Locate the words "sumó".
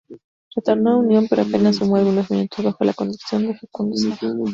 1.75-1.97